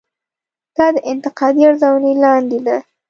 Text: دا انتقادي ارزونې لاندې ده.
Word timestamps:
دا 0.75 0.85
انتقادي 1.11 1.61
ارزونې 1.69 2.13
لاندې 2.23 2.59
ده. 2.65 2.77